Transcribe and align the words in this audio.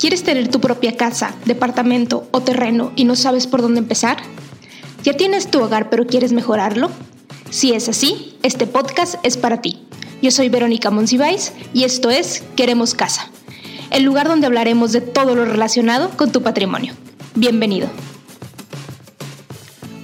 ¿Quieres 0.00 0.22
tener 0.22 0.48
tu 0.48 0.62
propia 0.62 0.96
casa, 0.96 1.36
departamento 1.44 2.26
o 2.30 2.40
terreno 2.40 2.90
y 2.96 3.04
no 3.04 3.16
sabes 3.16 3.46
por 3.46 3.60
dónde 3.60 3.80
empezar? 3.80 4.16
¿Ya 5.02 5.12
tienes 5.12 5.50
tu 5.50 5.60
hogar 5.60 5.90
pero 5.90 6.06
quieres 6.06 6.32
mejorarlo? 6.32 6.90
Si 7.50 7.74
es 7.74 7.86
así, 7.86 8.34
este 8.42 8.66
podcast 8.66 9.16
es 9.24 9.36
para 9.36 9.60
ti. 9.60 9.86
Yo 10.22 10.30
soy 10.30 10.48
Verónica 10.48 10.90
Monsiváis 10.90 11.52
y 11.74 11.84
esto 11.84 12.08
es 12.08 12.42
Queremos 12.56 12.94
Casa, 12.94 13.30
el 13.90 14.04
lugar 14.04 14.26
donde 14.26 14.46
hablaremos 14.46 14.92
de 14.92 15.02
todo 15.02 15.34
lo 15.34 15.44
relacionado 15.44 16.08
con 16.16 16.32
tu 16.32 16.42
patrimonio. 16.42 16.94
Bienvenido. 17.34 17.86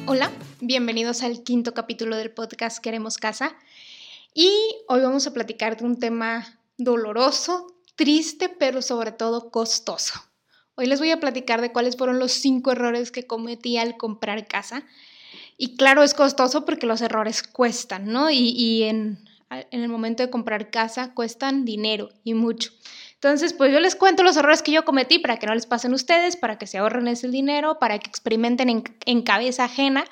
Hola, 0.04 0.30
bienvenidos 0.60 1.22
al 1.22 1.42
quinto 1.42 1.72
capítulo 1.72 2.18
del 2.18 2.30
podcast 2.32 2.80
Queremos 2.80 3.16
Casa. 3.16 3.56
Y 4.34 4.50
hoy 4.88 5.00
vamos 5.00 5.26
a 5.26 5.32
platicar 5.32 5.78
de 5.78 5.86
un 5.86 5.98
tema 5.98 6.60
doloroso, 6.76 7.75
triste, 7.96 8.48
pero 8.48 8.82
sobre 8.82 9.10
todo 9.10 9.50
costoso. 9.50 10.14
Hoy 10.76 10.86
les 10.86 11.00
voy 11.00 11.10
a 11.10 11.20
platicar 11.20 11.62
de 11.62 11.72
cuáles 11.72 11.96
fueron 11.96 12.18
los 12.18 12.32
cinco 12.32 12.70
errores 12.70 13.10
que 13.10 13.26
cometí 13.26 13.78
al 13.78 13.96
comprar 13.96 14.46
casa. 14.46 14.84
Y 15.56 15.76
claro, 15.76 16.02
es 16.02 16.12
costoso 16.12 16.66
porque 16.66 16.86
los 16.86 17.00
errores 17.00 17.42
cuestan, 17.42 18.12
¿no? 18.12 18.30
Y, 18.30 18.82
en, 18.82 19.18
en 19.50 19.80
el 19.80 19.88
momento 19.88 20.22
de 20.22 20.28
comprar 20.28 20.70
casa 20.70 21.14
cuestan 21.14 21.64
dinero 21.64 22.10
y 22.24 22.34
mucho. 22.34 22.72
Entonces, 23.14 23.54
pues 23.54 23.72
yo 23.72 23.80
les 23.80 23.96
cuento 23.96 24.22
los 24.22 24.36
errores 24.36 24.62
que 24.62 24.72
yo 24.72 24.84
cometí 24.84 25.18
para 25.18 25.38
que 25.38 25.46
no 25.46 25.54
les 25.54 25.64
pasen 25.64 25.94
ustedes, 25.94 26.36
para 26.36 26.58
que 26.58 26.66
se 26.66 26.76
ahorren 26.76 27.08
ese 27.08 27.28
dinero, 27.28 27.78
para 27.78 27.98
que 27.98 28.10
experimenten 28.10 28.84
en, 29.06 29.22
cabeza 29.22 29.64
ajena 29.64 30.04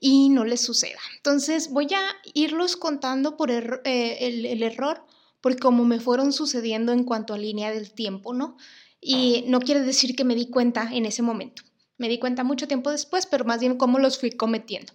y 0.00 0.30
no 0.30 0.46
les 0.46 0.62
suceda. 0.62 0.98
Entonces, 1.16 1.70
voy 1.70 1.88
a 1.92 2.00
irlos 2.32 2.76
contando 2.76 3.36
por 3.36 3.50
eh, 3.50 4.16
el, 4.20 4.46
el 4.46 4.62
error 4.62 5.04
por 5.40 5.58
cómo 5.58 5.84
me 5.84 6.00
fueron 6.00 6.32
sucediendo 6.32 6.92
en 6.92 7.04
cuanto 7.04 7.34
a 7.34 7.38
línea 7.38 7.70
del 7.70 7.92
tiempo, 7.92 8.34
¿no? 8.34 8.56
Y 9.00 9.44
no 9.46 9.60
quiere 9.60 9.80
decir 9.80 10.14
que 10.14 10.24
me 10.24 10.34
di 10.34 10.50
cuenta 10.50 10.88
en 10.92 11.06
ese 11.06 11.22
momento. 11.22 11.62
Me 11.96 12.08
di 12.08 12.18
cuenta 12.18 12.44
mucho 12.44 12.68
tiempo 12.68 12.90
después, 12.90 13.26
pero 13.26 13.44
más 13.44 13.60
bien 13.60 13.76
cómo 13.76 13.98
los 13.98 14.18
fui 14.18 14.30
cometiendo. 14.30 14.92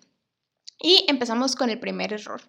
Y 0.80 1.06
empezamos 1.08 1.56
con 1.56 1.70
el 1.70 1.80
primer 1.80 2.14
error. 2.14 2.42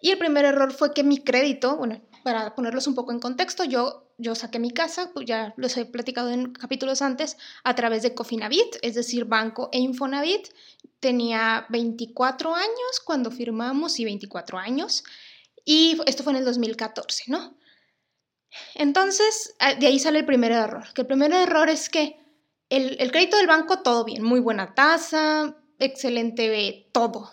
Y 0.00 0.10
el 0.10 0.18
primer 0.18 0.44
error 0.44 0.72
fue 0.72 0.92
que 0.92 1.04
mi 1.04 1.18
crédito, 1.18 1.76
bueno, 1.76 2.00
para 2.24 2.54
ponerlos 2.54 2.86
un 2.86 2.94
poco 2.94 3.12
en 3.12 3.20
contexto, 3.20 3.64
yo, 3.64 4.10
yo 4.18 4.34
saqué 4.34 4.58
mi 4.58 4.70
casa, 4.70 5.10
pues 5.12 5.26
ya 5.26 5.54
los 5.56 5.76
he 5.76 5.84
platicado 5.84 6.30
en 6.30 6.52
capítulos 6.52 7.02
antes, 7.02 7.36
a 7.62 7.74
través 7.74 8.02
de 8.02 8.14
Cofinavit, 8.14 8.76
es 8.82 8.94
decir, 8.94 9.24
Banco 9.26 9.68
e 9.72 9.78
Infonavit. 9.78 10.48
Tenía 11.00 11.66
24 11.68 12.54
años 12.54 13.00
cuando 13.04 13.30
firmamos 13.30 14.00
y 14.00 14.04
24 14.04 14.58
años. 14.58 15.04
Y 15.64 15.98
esto 16.06 16.22
fue 16.22 16.32
en 16.32 16.38
el 16.38 16.44
2014, 16.44 17.24
¿no? 17.28 17.56
Entonces, 18.74 19.54
ah, 19.58 19.74
de 19.74 19.86
ahí 19.86 19.98
sale 19.98 20.20
el 20.20 20.26
primer 20.26 20.52
error. 20.52 20.84
Que 20.94 21.02
el 21.02 21.06
primer 21.06 21.32
error 21.32 21.68
es 21.68 21.88
que 21.88 22.16
el, 22.68 23.10
crédito 23.10 23.36
del 23.36 23.46
banco, 23.46 23.80
todo 23.80 24.04
bien, 24.04 24.22
muy 24.22 24.40
buena 24.40 24.74
tasa, 24.74 25.56
excelente 25.78 26.88
todo. 26.92 27.30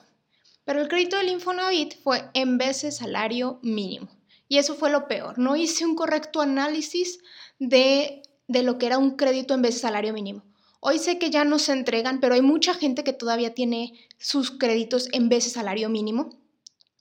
Pero 0.66 0.82
el 0.82 0.88
crédito 0.88 1.18
del 1.18 1.30
Infonavit 1.30 2.02
fue 2.02 2.30
en 2.34 2.58
de 2.58 2.74
salario 2.74 3.60
mínimo. 3.62 4.10
Y 4.48 4.58
eso 4.58 4.76
fue 4.76 4.92
lo 4.92 5.08
peor. 5.08 5.40
No 5.40 5.56
hice 5.56 5.86
un 5.86 5.96
correcto 5.96 6.42
análisis 6.42 7.20
de, 7.58 8.22
de 8.48 8.64
lo 8.64 8.78
que 8.78 8.88
era 8.88 8.98
un 8.98 9.16
crédito 9.16 9.54
en 9.54 9.62
de 9.62 9.72
salario 9.72 10.14
mínimo. 10.14 10.44
Hoy 10.80 11.00
sé 11.00 11.20
que 11.20 11.30
ya 11.30 11.46
no 11.46 11.60
se 11.60 11.74
entregan, 11.74 12.20
pero 12.20 12.34
hay 12.34 12.42
mucha 12.42 12.74
gente 12.74 13.04
que 13.04 13.14
todavía 13.14 13.54
tiene 13.54 13.94
sus 14.18 14.52
créditos 14.52 15.10
en 15.14 15.30
de 15.30 15.40
salario 15.40 15.90
mínimo. 15.90 16.41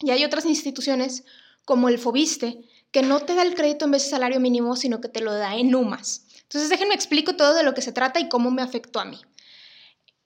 Y 0.00 0.10
hay 0.10 0.24
otras 0.24 0.46
instituciones 0.46 1.24
como 1.64 1.88
el 1.88 1.98
Fobiste 1.98 2.60
que 2.90 3.02
no 3.02 3.20
te 3.20 3.34
da 3.34 3.42
el 3.42 3.54
crédito 3.54 3.84
en 3.84 3.92
vez 3.92 4.04
de 4.04 4.10
salario 4.10 4.40
mínimo, 4.40 4.76
sino 4.76 5.00
que 5.00 5.08
te 5.08 5.20
lo 5.20 5.32
da 5.32 5.56
en 5.56 5.74
UMAS. 5.74 6.26
Entonces 6.42 6.68
déjenme 6.68 6.94
explico 6.94 7.36
todo 7.36 7.54
de 7.54 7.62
lo 7.62 7.74
que 7.74 7.82
se 7.82 7.92
trata 7.92 8.18
y 8.18 8.28
cómo 8.28 8.50
me 8.50 8.62
afectó 8.62 8.98
a 8.98 9.04
mí. 9.04 9.20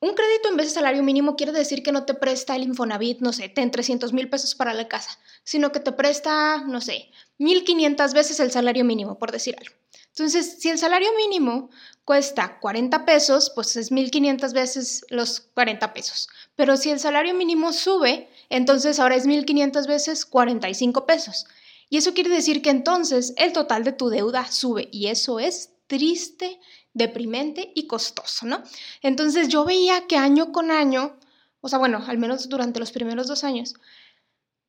Un 0.00 0.14
crédito 0.14 0.48
en 0.48 0.56
vez 0.56 0.66
de 0.66 0.74
salario 0.74 1.02
mínimo 1.02 1.34
quiere 1.34 1.52
decir 1.52 1.82
que 1.82 1.92
no 1.92 2.04
te 2.04 2.14
presta 2.14 2.56
el 2.56 2.62
Infonavit, 2.62 3.20
no 3.20 3.32
sé, 3.32 3.48
ten 3.48 3.70
300 3.70 4.12
mil 4.12 4.28
pesos 4.28 4.54
para 4.54 4.74
la 4.74 4.86
casa, 4.86 5.18
sino 5.44 5.72
que 5.72 5.80
te 5.80 5.92
presta, 5.92 6.58
no 6.58 6.80
sé, 6.80 7.10
1.500 7.38 8.12
veces 8.12 8.38
el 8.40 8.50
salario 8.50 8.84
mínimo, 8.84 9.18
por 9.18 9.32
decir 9.32 9.56
algo. 9.58 9.74
Entonces, 10.08 10.56
si 10.60 10.68
el 10.68 10.78
salario 10.78 11.08
mínimo 11.16 11.70
cuesta 12.04 12.60
40 12.60 13.04
pesos, 13.04 13.50
pues 13.54 13.76
es 13.76 13.90
1.500 13.90 14.52
veces 14.52 15.04
los 15.08 15.40
40 15.40 15.92
pesos. 15.94 16.28
Pero 16.54 16.76
si 16.76 16.90
el 16.90 17.00
salario 17.00 17.34
mínimo 17.34 17.72
sube, 17.72 18.28
entonces 18.48 18.98
ahora 18.98 19.16
es 19.16 19.26
1.500 19.26 19.86
veces 19.86 20.26
45 20.26 21.06
pesos. 21.06 21.46
Y 21.88 21.98
eso 21.98 22.14
quiere 22.14 22.30
decir 22.30 22.62
que 22.62 22.70
entonces 22.70 23.34
el 23.36 23.52
total 23.52 23.84
de 23.84 23.92
tu 23.92 24.08
deuda 24.08 24.50
sube 24.50 24.88
y 24.90 25.06
eso 25.06 25.38
es 25.38 25.70
triste, 25.86 26.58
deprimente 26.92 27.72
y 27.74 27.86
costoso, 27.86 28.46
¿no? 28.46 28.62
Entonces 29.02 29.48
yo 29.48 29.64
veía 29.64 30.06
que 30.06 30.16
año 30.16 30.52
con 30.52 30.70
año, 30.70 31.16
o 31.60 31.68
sea, 31.68 31.78
bueno, 31.78 32.02
al 32.06 32.18
menos 32.18 32.48
durante 32.48 32.80
los 32.80 32.92
primeros 32.92 33.26
dos 33.26 33.44
años, 33.44 33.74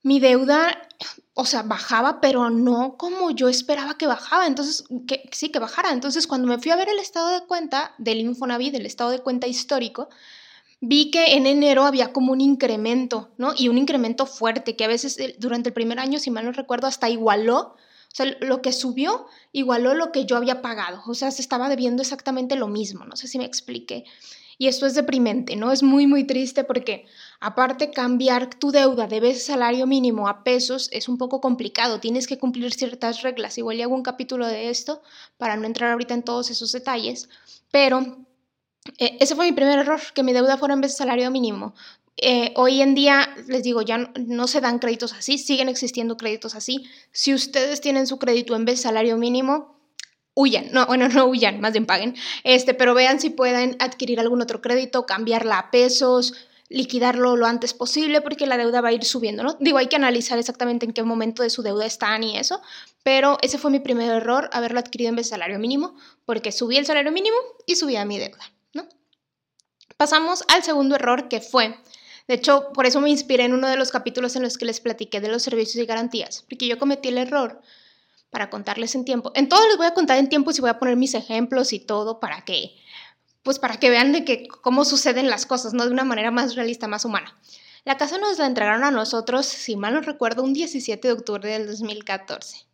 mi 0.06 0.19
deuda, 0.19 0.88
o 1.34 1.46
sea, 1.46 1.64
bajaba, 1.64 2.22
pero 2.22 2.52
no 2.52 2.96
como 2.96 3.31
yo 3.31 3.50
esperaba 3.50 3.97
que 3.97 4.06
bajaba. 4.06 4.46
Entonces, 4.46 4.84
que, 5.08 5.28
sí, 5.31 5.50
que 5.50 5.58
bajara. 5.58 5.91
Entonces, 5.94 6.28
cuando 6.28 6.47
me 6.47 6.59
fui 6.59 6.69
a 6.69 6.75
ver 6.75 6.90
el 6.90 7.00
estado 7.00 7.30
de 7.30 7.47
cuenta 7.47 7.96
del 7.97 8.19
Infonavit, 8.19 8.72
del 8.72 8.85
estado 8.85 9.09
de 9.09 9.24
cuenta 9.24 9.47
histórico, 9.47 10.09
vi 10.81 11.12
que 11.12 11.36
en 11.36 11.47
enero 11.47 11.86
había 11.86 12.13
como 12.13 12.31
un 12.31 12.41
incremento, 12.41 13.31
¿no? 13.38 13.53
Y 13.58 13.69
un 13.69 13.78
incremento 13.78 14.25
fuerte, 14.25 14.75
que 14.75 14.86
a 14.86 14.90
veces 14.90 15.19
eh, 15.19 15.36
durante 15.40 15.69
el 15.69 15.74
primer 15.74 16.00
año, 16.00 16.19
si 16.19 16.31
mal 16.31 16.46
no 16.46 16.52
recuerdo, 16.52 16.88
hasta 16.88 17.09
igualó, 17.09 17.59
o 17.59 18.16
sea, 18.16 18.25
lo 18.40 18.62
que 18.62 18.72
subió 18.72 19.28
igualó 19.52 19.94
lo 19.94 20.12
que 20.12 20.25
yo 20.25 20.38
había 20.38 20.62
pagado, 20.62 21.02
o 21.06 21.14
sea, 21.14 21.31
se 21.31 21.41
estaba 21.41 21.69
debiendo 21.69 22.02
exactamente 22.02 22.56
lo 22.56 22.68
mismo, 22.68 23.06
no 23.06 23.16
sé 23.16 23.28
si 23.28 23.38
me 23.38 23.46
expliqué. 23.46 24.06
Y 24.58 24.68
esto 24.68 24.85
es 24.85 24.96
deprimente, 24.96 25.56
¿no? 25.56 25.72
Es 25.72 25.84
muy, 25.84 26.08
muy 26.08 26.24
triste 26.24 26.64
porque 26.64 27.06
aparte 27.41 27.91
cambiar 27.91 28.56
tu 28.56 28.72
deuda 28.72 29.08
de 29.08 29.19
vez 29.19 29.44
salario 29.44 29.85
mínimo 29.85 30.30
a 30.30 30.44
pesos 30.44 30.88
es 30.94 31.09
un 31.09 31.18
poco 31.18 31.41
complicado. 31.41 32.00
Tienes 32.00 32.25
que 32.25 32.38
cumplir 32.38 32.74
ciertas 32.74 33.22
reglas. 33.22 33.58
Igual 33.58 33.78
y 33.78 33.81
hago 33.81 33.94
un 33.94 34.03
capítulo 34.03 34.47
de 34.47 34.69
esto 34.69 35.02
para 35.38 35.58
no 35.58 35.66
entrar 35.66 35.91
ahorita 35.91 36.14
en 36.14 36.24
todos 36.24 36.50
esos 36.52 36.72
detalles. 36.72 37.28
Pero 37.69 38.25
eh, 38.97 39.18
ese 39.19 39.35
fue 39.35 39.46
mi 39.46 39.51
primer 39.51 39.79
error, 39.79 40.00
que 40.13 40.23
mi 40.23 40.34
deuda 40.34 40.57
fuera 40.57 40.73
en 40.73 40.81
vez 40.81 40.91
de 40.91 40.97
salario 40.97 41.31
mínimo. 41.31 41.73
Eh, 42.18 42.53
hoy 42.56 42.81
en 42.81 42.96
día, 42.96 43.35
les 43.47 43.63
digo, 43.63 43.81
ya 43.81 43.97
no, 43.97 44.47
se 44.47 44.62
dan 44.62 44.79
créditos 44.79 45.13
así, 45.13 45.38
siguen 45.38 45.68
existiendo 45.68 46.16
créditos 46.18 46.56
así. 46.56 46.85
Si 47.12 47.34
ustedes 47.34 47.81
tienen 47.81 48.07
su 48.07 48.19
crédito 48.19 48.56
en 48.56 48.66
vez 48.66 48.78
de 48.78 48.84
salario 48.84 49.18
mínimo, 49.18 49.75
huyan, 50.34 50.72
no, 50.72 50.85
bueno, 50.85 51.09
no 51.09 51.25
huyan, 51.25 51.59
más 51.59 51.73
bien 51.73 51.85
paguen, 51.85 52.16
este, 52.44 52.73
pero 52.73 52.94
vean 52.94 53.19
si 53.19 53.31
pueden 53.31 53.75
adquirir 53.79 54.19
algún 54.19 54.41
otro 54.41 54.62
crédito, 54.62 55.06
cambiarla 55.06 55.59
a 55.59 55.72
pesos, 55.72 56.34
liquidarlo 56.69 57.35
lo 57.35 57.46
antes 57.46 57.73
posible 57.73 58.22
porque 58.22 58.47
la 58.47 58.57
deuda 58.57 58.81
va 58.81 58.90
a 58.90 58.94
ir 58.94 59.03
subiendo, 59.03 59.44
¿no? 59.44 59.57
Digo, 59.59 59.78
hay 59.78 59.88
que 59.88 59.97
analizar 59.97 60.40
exactamente 60.40 60.85
en 60.85 60.94
qué 60.94 61.03
momento 61.03 61.44
de 61.44 61.50
su 61.50 61.63
deuda 61.63 61.85
están 61.85 62.23
y 62.23 62.38
eso, 62.38 62.62
pero 63.03 63.38
ese 63.41 63.57
fue 63.57 63.72
mi 63.72 63.79
primer 63.79 64.09
error, 64.09 64.50
haberlo 64.53 64.79
adquirido 64.79 65.09
en 65.09 65.17
vez 65.17 65.28
de 65.28 65.31
salario 65.31 65.59
mínimo, 65.59 65.96
porque 66.25 66.52
subí 66.52 66.78
el 66.78 66.85
salario 66.85 67.12
mínimo 67.12 67.38
y 67.66 67.75
subía 67.75 68.06
mi 68.06 68.17
deuda. 68.17 68.54
Pasamos 69.97 70.44
al 70.50 70.63
segundo 70.63 70.95
error 70.95 71.29
que 71.29 71.39
fue, 71.39 71.78
de 72.28 72.33
hecho, 72.33 72.72
por 72.73 72.85
eso 72.85 73.00
me 73.01 73.09
inspiré 73.09 73.45
en 73.45 73.53
uno 73.53 73.67
de 73.67 73.78
los 73.78 73.91
capítulos 73.91 74.35
en 74.35 74.44
los 74.44 74.57
que 74.57 74.66
les 74.66 74.79
platiqué 74.79 75.22
de 75.22 75.29
los 75.29 75.44
servicios 75.44 75.81
y 75.83 75.85
garantías, 75.85 76.44
porque 76.50 76.67
yo 76.67 76.79
cometí 76.79 77.09
el 77.09 77.17
error 77.17 77.61
para 78.31 78.50
contarles 78.50 78.95
en 78.95 79.05
tiempo. 79.05 79.31
En 79.35 79.47
todo 79.47 79.66
les 79.67 79.78
voy 79.78 79.85
a 79.85 79.94
contar 79.94 80.17
en 80.17 80.28
tiempo 80.28 80.51
y 80.51 80.59
voy 80.59 80.69
a 80.69 80.79
poner 80.79 80.95
mis 80.95 81.13
ejemplos 81.13 81.72
y 81.72 81.79
todo 81.79 82.19
para 82.19 82.44
que, 82.44 82.75
pues 83.44 83.59
para 83.59 83.78
que 83.79 83.89
vean 83.89 84.11
de 84.11 84.25
que 84.25 84.47
cómo 84.47 84.84
suceden 84.85 85.29
las 85.29 85.45
cosas, 85.45 85.73
¿no? 85.73 85.85
De 85.85 85.91
una 85.91 86.03
manera 86.03 86.31
más 86.31 86.55
realista, 86.55 86.88
más 86.88 87.05
humana. 87.05 87.38
La 87.85 87.97
casa 87.97 88.17
nos 88.17 88.39
la 88.39 88.47
entregaron 88.47 88.84
a 88.84 88.91
nosotros, 88.91 89.45
si 89.45 89.78
mal 89.78 89.94
no 89.94 90.01
recuerdo, 90.01 90.41
un 90.41 90.53
17 90.53 91.07
de 91.07 91.13
octubre 91.13 91.50
del 91.50 91.67
2014. 91.67 92.66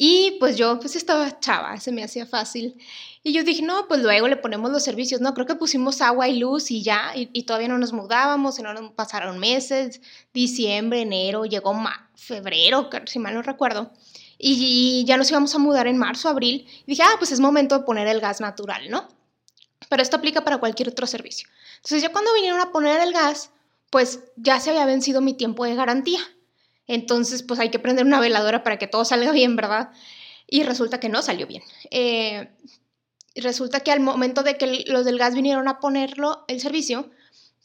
Y 0.00 0.36
pues 0.38 0.56
yo 0.56 0.78
pues 0.78 0.96
estaba 0.96 1.40
chava, 1.40 1.78
se 1.80 1.92
me 1.92 2.04
hacía 2.04 2.24
fácil. 2.24 2.80
Y 3.22 3.32
yo 3.32 3.42
dije, 3.42 3.62
no, 3.62 3.88
pues 3.88 4.00
luego 4.00 4.28
le 4.28 4.36
ponemos 4.36 4.70
los 4.70 4.84
servicios, 4.84 5.20
no, 5.20 5.34
creo 5.34 5.44
que 5.44 5.56
pusimos 5.56 6.00
agua 6.00 6.28
y 6.28 6.38
luz 6.38 6.70
y 6.70 6.82
ya, 6.82 7.12
y, 7.14 7.42
todavía 7.42 7.68
no 7.68 7.78
nos 7.78 7.92
mudábamos, 7.92 8.58
y 8.58 8.62
no 8.62 8.72
nos 8.72 8.92
pasaron 8.92 9.38
meses, 9.38 10.00
diciembre, 10.32 11.02
enero, 11.02 11.44
llegó 11.44 11.74
febrero, 12.14 12.88
si 13.06 13.18
mal 13.18 13.34
no 13.34 13.42
recuerdo 13.42 13.92
y 14.38 15.04
ya 15.04 15.16
nos 15.16 15.30
íbamos 15.30 15.54
a 15.54 15.58
mudar 15.58 15.88
en 15.88 15.98
marzo, 15.98 16.28
abril, 16.28 16.66
y 16.86 16.92
dije, 16.92 17.02
ah, 17.02 17.16
pues 17.18 17.32
es 17.32 17.40
momento 17.40 17.76
de 17.76 17.84
poner 17.84 18.06
el 18.06 18.20
gas 18.20 18.40
natural, 18.40 18.88
¿no? 18.88 19.08
Pero 19.88 20.02
esto 20.02 20.16
aplica 20.16 20.44
para 20.44 20.58
cualquier 20.58 20.88
otro 20.88 21.06
servicio. 21.06 21.48
Entonces 21.76 22.02
ya 22.02 22.12
cuando 22.12 22.32
vinieron 22.34 22.60
a 22.60 22.70
poner 22.70 23.00
el 23.00 23.12
gas, 23.12 23.50
pues 23.90 24.20
ya 24.36 24.60
se 24.60 24.70
había 24.70 24.86
vencido 24.86 25.20
mi 25.20 25.34
tiempo 25.34 25.64
de 25.64 25.74
garantía. 25.74 26.20
Entonces, 26.88 27.42
pues 27.42 27.60
hay 27.60 27.70
que 27.70 27.78
prender 27.78 28.06
una 28.06 28.18
veladora 28.18 28.64
para 28.64 28.78
que 28.78 28.88
todo 28.88 29.04
salga 29.04 29.30
bien, 29.30 29.54
¿verdad? 29.54 29.90
Y 30.46 30.62
resulta 30.64 30.98
que 30.98 31.10
no 31.10 31.22
salió 31.22 31.46
bien. 31.46 31.62
Eh, 31.90 32.48
resulta 33.36 33.80
que 33.80 33.92
al 33.92 34.00
momento 34.00 34.42
de 34.42 34.56
que 34.56 34.84
los 34.86 35.04
del 35.04 35.18
gas 35.18 35.34
vinieron 35.34 35.68
a 35.68 35.78
ponerlo, 35.78 36.44
el 36.48 36.60
servicio, 36.60 37.10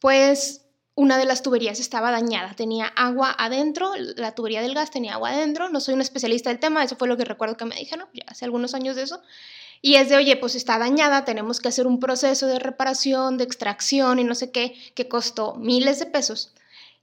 pues 0.01 0.65
una 0.95 1.17
de 1.17 1.25
las 1.25 1.41
tuberías 1.41 1.79
estaba 1.79 2.11
dañada, 2.11 2.53
tenía 2.55 2.87
agua 2.87 3.33
adentro, 3.37 3.93
la 3.95 4.35
tubería 4.35 4.61
del 4.61 4.75
gas 4.75 4.91
tenía 4.91 5.13
agua 5.13 5.29
adentro, 5.29 5.69
no 5.69 5.79
soy 5.79 5.95
un 5.95 6.01
especialista 6.01 6.49
del 6.49 6.59
tema, 6.59 6.83
eso 6.83 6.97
fue 6.97 7.07
lo 7.07 7.17
que 7.17 7.25
recuerdo 7.25 7.57
que 7.57 7.65
me 7.65 7.75
dijeron, 7.75 8.07
ya 8.13 8.25
hace 8.27 8.45
algunos 8.45 8.75
años 8.75 8.95
de 8.95 9.03
eso, 9.03 9.21
y 9.81 9.95
es 9.95 10.09
de, 10.09 10.17
oye, 10.17 10.35
pues 10.37 10.53
está 10.53 10.77
dañada, 10.77 11.25
tenemos 11.25 11.59
que 11.59 11.69
hacer 11.69 11.87
un 11.87 11.99
proceso 11.99 12.45
de 12.45 12.59
reparación, 12.59 13.37
de 13.37 13.45
extracción 13.45 14.19
y 14.19 14.23
no 14.23 14.35
sé 14.35 14.51
qué, 14.51 14.75
que 14.93 15.07
costó 15.07 15.55
miles 15.55 15.97
de 15.99 16.05
pesos 16.05 16.53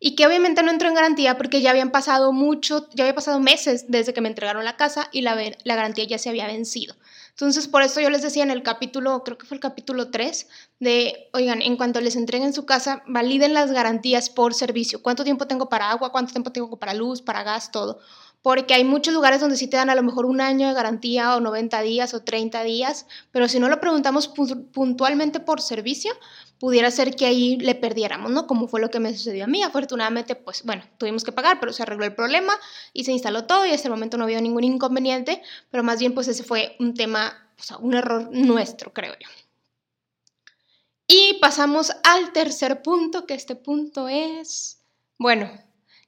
y 0.02 0.16
que 0.16 0.26
obviamente 0.26 0.62
no 0.62 0.70
entró 0.70 0.88
en 0.88 0.94
garantía 0.94 1.36
porque 1.36 1.60
ya 1.60 1.70
habían 1.70 1.90
pasado 1.90 2.32
mucho, 2.32 2.88
ya 2.94 3.04
había 3.04 3.14
pasado 3.14 3.38
meses 3.38 3.84
desde 3.88 4.14
que 4.14 4.22
me 4.22 4.28
entregaron 4.28 4.64
la 4.64 4.76
casa 4.76 5.08
y 5.12 5.20
la, 5.20 5.36
la 5.36 5.76
garantía 5.76 6.04
ya 6.04 6.18
se 6.18 6.30
había 6.30 6.46
vencido. 6.46 6.96
Entonces, 7.28 7.68
por 7.68 7.82
eso 7.82 8.00
yo 8.00 8.10
les 8.10 8.22
decía 8.22 8.42
en 8.42 8.50
el 8.50 8.62
capítulo, 8.62 9.22
creo 9.24 9.38
que 9.38 9.46
fue 9.46 9.56
el 9.56 9.60
capítulo 9.60 10.10
3, 10.10 10.48
de, 10.80 11.28
oigan, 11.32 11.62
en 11.62 11.76
cuanto 11.76 12.00
les 12.00 12.16
entreguen 12.16 12.52
su 12.54 12.64
casa, 12.64 13.02
validen 13.06 13.54
las 13.54 13.72
garantías 13.72 14.30
por 14.30 14.54
servicio. 14.54 15.02
¿Cuánto 15.02 15.22
tiempo 15.22 15.46
tengo 15.46 15.68
para 15.68 15.90
agua? 15.90 16.12
¿Cuánto 16.12 16.32
tiempo 16.32 16.50
tengo 16.50 16.78
para 16.78 16.94
luz, 16.94 17.22
para 17.22 17.42
gas, 17.42 17.70
todo? 17.70 18.00
porque 18.42 18.74
hay 18.74 18.84
muchos 18.84 19.12
lugares 19.12 19.40
donde 19.40 19.56
sí 19.56 19.66
te 19.66 19.76
dan 19.76 19.90
a 19.90 19.94
lo 19.94 20.02
mejor 20.02 20.24
un 20.24 20.40
año 20.40 20.68
de 20.68 20.74
garantía 20.74 21.36
o 21.36 21.40
90 21.40 21.82
días 21.82 22.14
o 22.14 22.22
30 22.22 22.62
días, 22.62 23.06
pero 23.32 23.48
si 23.48 23.60
no 23.60 23.68
lo 23.68 23.80
preguntamos 23.80 24.28
puntualmente 24.72 25.40
por 25.40 25.60
servicio, 25.60 26.12
pudiera 26.60 26.90
ser 26.90 27.16
que 27.16 27.24
ahí 27.24 27.56
le 27.56 27.74
perdiéramos, 27.74 28.30
¿no? 28.30 28.46
Como 28.46 28.68
fue 28.68 28.80
lo 28.80 28.90
que 28.90 29.00
me 29.00 29.14
sucedió 29.14 29.44
a 29.44 29.46
mí. 29.46 29.62
Afortunadamente, 29.62 30.36
pues 30.36 30.62
bueno, 30.62 30.84
tuvimos 30.98 31.24
que 31.24 31.32
pagar, 31.32 31.58
pero 31.58 31.72
se 31.72 31.82
arregló 31.82 32.04
el 32.04 32.14
problema 32.14 32.52
y 32.92 33.04
se 33.04 33.12
instaló 33.12 33.46
todo 33.46 33.64
y 33.64 33.70
hasta 33.70 33.88
el 33.88 33.94
momento 33.94 34.18
no 34.18 34.24
había 34.24 34.42
ningún 34.42 34.64
inconveniente, 34.64 35.42
pero 35.70 35.82
más 35.82 35.98
bien 35.98 36.14
pues 36.14 36.28
ese 36.28 36.44
fue 36.44 36.76
un 36.78 36.94
tema, 36.94 37.50
o 37.58 37.62
sea, 37.62 37.78
un 37.78 37.94
error 37.94 38.28
nuestro, 38.30 38.92
creo 38.92 39.14
yo. 39.14 39.28
Y 41.06 41.38
pasamos 41.40 41.92
al 42.04 42.32
tercer 42.32 42.82
punto, 42.82 43.26
que 43.26 43.34
este 43.34 43.56
punto 43.56 44.08
es, 44.08 44.80
bueno, 45.18 45.50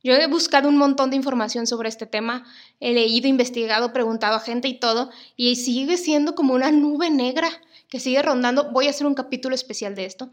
yo 0.05 0.13
he 0.13 0.27
buscado 0.27 0.69
un 0.69 0.77
montón 0.77 1.11
de 1.11 1.17
información 1.17 1.67
sobre 1.67 1.89
este 1.89 2.07
tema, 2.07 2.45
he 2.79 2.93
leído, 2.93 3.27
investigado, 3.27 3.93
preguntado 3.93 4.37
a 4.37 4.41
gente 4.41 4.69
y 4.69 4.79
todo, 4.79 5.11
y 5.35 5.57
sigue 5.57 5.97
siendo 5.97 6.35
como 6.35 6.53
una 6.53 6.71
nube 6.71 7.09
negra 7.09 7.49
que 7.93 8.01
sigue 8.01 8.23
rondando. 8.23 8.71
Voy 8.71 8.87
a 8.87 8.91
hacer 8.91 9.07
un 9.07 9.13
capítulo 9.13 9.55
especial 9.55 9.95
de 9.95 10.07
esto, 10.07 10.31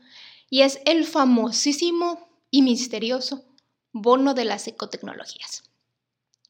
y 0.49 0.61
es 0.61 0.79
el 0.85 1.05
famosísimo 1.05 2.29
y 2.49 2.61
misterioso 2.61 3.43
bono 3.91 4.33
de 4.33 4.45
las 4.45 4.65
ecotecnologías. 4.69 5.63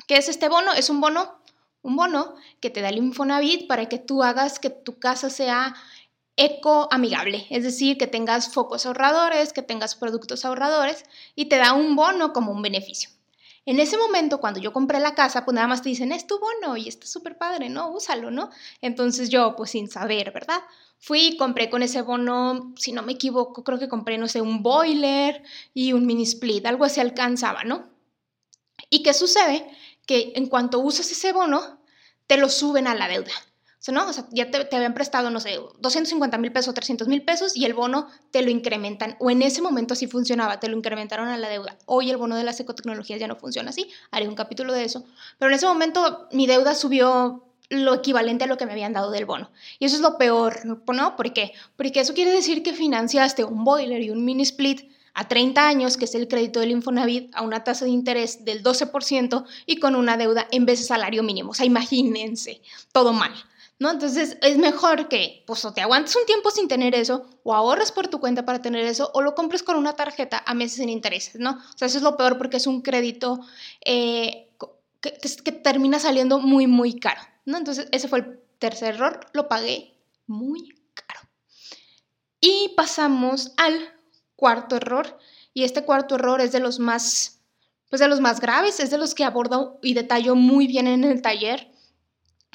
¿Qué 0.07 0.17
es 0.17 0.29
este 0.29 0.49
bono? 0.49 0.71
Es 0.71 0.91
un 0.91 1.01
bono, 1.01 1.41
un 1.81 1.95
bono 1.95 2.35
que 2.59 2.69
te 2.69 2.81
da 2.81 2.89
el 2.89 2.99
Infonavit 2.99 3.65
para 3.65 3.89
que 3.89 3.97
tú 3.97 4.21
hagas 4.21 4.59
que 4.59 4.69
tu 4.69 4.99
casa 4.99 5.31
sea 5.31 5.73
ecoamigable, 6.35 7.47
es 7.49 7.63
decir, 7.63 7.97
que 7.97 8.05
tengas 8.05 8.53
focos 8.53 8.85
ahorradores, 8.85 9.51
que 9.51 9.63
tengas 9.63 9.95
productos 9.95 10.45
ahorradores 10.45 11.05
y 11.33 11.45
te 11.45 11.57
da 11.57 11.73
un 11.73 11.95
bono 11.95 12.33
como 12.33 12.51
un 12.51 12.61
beneficio. 12.61 13.09
En 13.69 13.79
ese 13.79 13.99
momento, 13.99 14.39
cuando 14.39 14.59
yo 14.59 14.73
compré 14.73 14.99
la 14.99 15.13
casa, 15.13 15.45
pues 15.45 15.53
nada 15.53 15.67
más 15.67 15.83
te 15.83 15.89
dicen, 15.89 16.11
es 16.11 16.25
tu 16.25 16.39
bono 16.39 16.75
y 16.75 16.87
está 16.87 17.05
súper 17.05 17.37
padre, 17.37 17.69
¿no? 17.69 17.91
Úsalo, 17.91 18.31
¿no? 18.31 18.49
Entonces 18.81 19.29
yo, 19.29 19.55
pues 19.55 19.69
sin 19.69 19.87
saber, 19.87 20.31
¿verdad? 20.31 20.59
Fui 20.97 21.27
y 21.27 21.37
compré 21.37 21.69
con 21.69 21.83
ese 21.83 22.01
bono, 22.01 22.73
si 22.75 22.93
no 22.93 23.03
me 23.03 23.11
equivoco, 23.11 23.63
creo 23.63 23.77
que 23.77 23.87
compré, 23.87 24.17
no 24.17 24.27
sé, 24.27 24.41
un 24.41 24.63
boiler 24.63 25.43
y 25.75 25.93
un 25.93 26.07
mini 26.07 26.23
split, 26.23 26.65
algo 26.65 26.83
así 26.83 26.99
alcanzaba, 26.99 27.63
¿no? 27.63 27.87
¿Y 28.89 29.03
qué 29.03 29.13
sucede? 29.13 29.69
Que 30.07 30.33
en 30.33 30.47
cuanto 30.47 30.79
usas 30.79 31.11
ese 31.11 31.31
bono, 31.31 31.79
te 32.25 32.37
lo 32.37 32.49
suben 32.49 32.87
a 32.87 32.95
la 32.95 33.07
deuda. 33.07 33.31
Sea, 33.79 33.93
¿no? 33.93 34.07
O 34.07 34.13
sea, 34.13 34.25
ya 34.31 34.51
te, 34.51 34.75
habían 34.75 34.93
prestado, 34.93 35.29
no 35.29 35.39
sé, 35.39 35.57
250 35.79 36.37
mil 36.37 36.51
pesos, 36.51 36.73
300 36.73 37.07
mil 37.07 37.23
pesos 37.23 37.55
y 37.55 37.65
el 37.65 37.73
bono 37.73 38.07
te 38.31 38.41
lo 38.41 38.51
incrementan. 38.51 39.15
O 39.19 39.31
en 39.31 39.41
ese 39.41 39.61
momento 39.61 39.93
así 39.93 40.07
funcionaba, 40.07 40.59
te 40.59 40.67
lo 40.67 40.77
incrementaron 40.77 41.29
a 41.29 41.37
la 41.37 41.47
deuda. 41.47 41.77
Hoy 41.85 42.09
el 42.09 42.17
bono 42.17 42.35
de 42.35 42.43
las 42.43 42.59
ecotecnologías 42.59 43.19
ya 43.19 43.27
no 43.27 43.37
funciona 43.37 43.69
así. 43.69 43.89
Haré 44.11 44.27
un 44.27 44.35
capítulo 44.35 44.73
de 44.73 44.83
eso. 44.83 45.05
Pero 45.37 45.49
en 45.49 45.55
ese 45.55 45.65
momento 45.65 46.27
mi 46.33 46.45
deuda 46.45 46.75
subió 46.75 47.45
lo 47.69 47.93
equivalente 47.93 48.43
a 48.43 48.47
lo 48.47 48.57
que 48.57 48.65
me 48.65 48.73
habían 48.73 48.93
dado 48.93 49.11
del 49.11 49.25
bono. 49.25 49.51
Y 49.79 49.85
eso 49.85 49.95
es 49.95 50.01
lo 50.01 50.17
peor, 50.17 50.65
¿no? 50.65 51.15
¿Por 51.15 51.33
qué? 51.33 51.53
Porque 51.77 52.01
eso 52.01 52.13
quiere 52.13 52.31
decir 52.31 52.63
que 52.63 52.73
financiaste 52.73 53.43
un 53.43 53.63
boiler 53.63 54.01
y 54.01 54.09
un 54.09 54.25
mini 54.25 54.43
split 54.43 54.91
a 55.13 55.27
30 55.27 55.67
años, 55.67 55.97
que 55.97 56.05
es 56.05 56.15
el 56.15 56.27
crédito 56.27 56.59
del 56.59 56.71
Infonavit, 56.71 57.33
a 57.35 57.43
una 57.43 57.63
tasa 57.63 57.85
de 57.85 57.91
interés 57.91 58.43
del 58.45 58.63
12% 58.63 59.45
y 59.65 59.77
con 59.77 59.95
una 59.95 60.17
deuda 60.17 60.47
en 60.51 60.65
vez 60.65 60.79
de 60.79 60.85
salario 60.85 61.23
mínimo. 61.23 61.51
O 61.51 61.53
sea, 61.53 61.65
imagínense, 61.65 62.61
todo 62.91 63.13
mal. 63.13 63.33
¿No? 63.79 63.89
Entonces 63.89 64.37
es 64.41 64.57
mejor 64.57 65.07
que, 65.07 65.43
pues, 65.47 65.63
o 65.63 65.73
te 65.73 65.81
aguantes 65.81 66.15
un 66.15 66.25
tiempo 66.25 66.51
sin 66.51 66.67
tener 66.67 66.93
eso, 66.93 67.25
o 67.43 67.55
ahorres 67.55 67.91
por 67.91 68.09
tu 68.09 68.19
cuenta 68.19 68.45
para 68.45 68.61
tener 68.61 68.85
eso, 68.85 69.09
o 69.13 69.21
lo 69.21 69.35
compres 69.35 69.63
con 69.63 69.77
una 69.77 69.95
tarjeta 69.95 70.43
a 70.45 70.53
meses 70.53 70.77
sin 70.77 70.89
intereses, 70.89 71.39
¿no? 71.39 71.51
O 71.51 71.77
sea, 71.77 71.87
eso 71.87 71.97
es 71.97 72.03
lo 72.03 72.17
peor 72.17 72.37
porque 72.37 72.57
es 72.57 72.67
un 72.67 72.81
crédito 72.81 73.39
eh, 73.83 74.49
que, 74.99 75.13
que, 75.13 75.51
termina 75.53 75.97
saliendo 75.97 76.39
muy, 76.39 76.67
muy 76.67 76.99
caro, 76.99 77.21
¿no? 77.45 77.57
Entonces 77.57 77.87
ese 77.91 78.09
fue 78.09 78.19
el 78.19 78.39
tercer 78.59 78.95
error, 78.95 79.21
lo 79.31 79.47
pagué 79.47 79.95
muy 80.27 80.75
caro. 80.93 81.21
Y 82.41 82.73
pasamos 82.75 83.53
al 83.55 83.79
cuarto 84.35 84.75
error, 84.75 85.17
y 85.53 85.63
este 85.63 85.85
cuarto 85.85 86.15
error 86.15 86.41
es 86.41 86.51
de 86.51 86.59
los 86.59 86.79
más, 86.79 87.39
pues 87.89 88.01
de 88.01 88.09
los 88.09 88.19
más 88.19 88.41
graves, 88.41 88.81
es 88.81 88.91
de 88.91 88.97
los 88.97 89.15
que 89.15 89.23
abordo 89.23 89.79
y 89.81 89.93
detallo 89.93 90.35
muy 90.35 90.67
bien 90.67 90.85
en 90.85 91.05
el 91.05 91.21
taller 91.21 91.71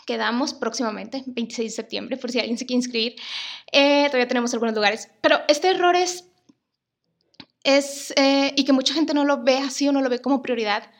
quedamos 0.06 0.54
próximamente, 0.54 1.22
26 1.26 1.70
de 1.70 1.76
septiembre, 1.76 2.16
por 2.16 2.30
si 2.30 2.38
alguien 2.38 2.58
se 2.58 2.66
quiere 2.66 2.78
inscribir. 2.78 3.16
Eh, 3.72 4.06
todavía 4.06 4.28
tenemos 4.28 4.52
algunos 4.52 4.74
lugares. 4.74 5.08
Pero 5.20 5.40
este 5.48 5.68
error 5.68 5.96
es, 5.96 6.24
es 7.62 8.12
eh, 8.16 8.52
y 8.56 8.64
que 8.64 8.72
mucha 8.72 8.94
gente 8.94 9.14
no 9.14 9.24
lo 9.24 9.42
ve 9.42 9.58
así 9.58 9.88
o 9.88 9.92
no 9.92 10.00
lo 10.00 10.08
ve 10.08 10.20
como 10.20 10.42
prioridad, 10.42 10.90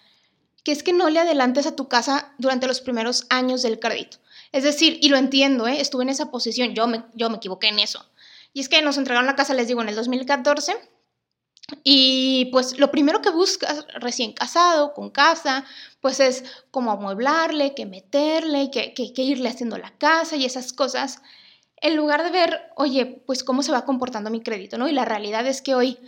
que 0.64 0.72
es 0.72 0.82
que 0.82 0.92
no 0.92 1.10
le 1.10 1.20
adelantes 1.20 1.66
a 1.66 1.76
tu 1.76 1.88
casa 1.88 2.34
durante 2.38 2.66
los 2.66 2.80
primeros 2.80 3.26
años 3.30 3.62
del 3.62 3.78
crédito. 3.78 4.18
Es 4.52 4.62
decir, 4.62 4.98
y 5.00 5.08
lo 5.08 5.16
entiendo, 5.16 5.66
¿eh? 5.66 5.80
estuve 5.80 6.04
en 6.04 6.10
esa 6.10 6.30
posición, 6.30 6.74
yo 6.74 6.86
me, 6.86 7.04
yo 7.14 7.28
me 7.28 7.36
equivoqué 7.36 7.68
en 7.68 7.80
eso. 7.80 8.04
Y 8.52 8.60
es 8.60 8.68
que 8.68 8.80
nos 8.82 8.98
entregaron 8.98 9.26
la 9.26 9.34
casa, 9.34 9.52
les 9.52 9.68
digo, 9.68 9.82
en 9.82 9.88
el 9.88 9.96
2014 9.96 10.76
y 11.82 12.46
pues 12.46 12.78
lo 12.78 12.90
primero 12.90 13.22
que 13.22 13.30
buscas 13.30 13.86
recién 13.94 14.32
casado, 14.32 14.92
con 14.92 15.10
casa, 15.10 15.64
pues 16.00 16.20
es 16.20 16.44
como 16.70 16.90
amueblarle, 16.90 17.74
que 17.74 17.86
meterle, 17.86 18.70
que, 18.70 18.92
que, 18.92 19.22
irle 19.22 19.48
haciendo 19.48 19.78
la 19.78 19.96
casa 19.96 20.36
y 20.36 20.44
esas 20.44 20.72
cosas, 20.72 21.20
en 21.76 21.96
lugar 21.96 22.22
de 22.22 22.30
ver, 22.30 22.60
oye, 22.76 23.22
pues 23.26 23.44
cómo 23.44 23.62
se 23.62 23.72
va 23.72 23.84
comportando 23.84 24.30
mi 24.30 24.42
crédito, 24.42 24.78
¿no? 24.78 24.88
Y 24.88 24.92
la 24.92 25.04
realidad 25.04 25.46
es 25.46 25.62
que 25.62 25.74
hoy 25.74 25.98